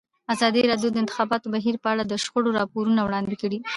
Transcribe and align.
ازادي 0.33 0.61
راډیو 0.71 0.89
د 0.91 0.93
د 0.95 1.01
انتخاباتو 1.03 1.51
بهیر 1.55 1.75
په 1.83 1.87
اړه 1.93 2.03
د 2.05 2.13
شخړو 2.23 2.49
راپورونه 2.59 3.01
وړاندې 3.03 3.35
کړي. 3.41 3.59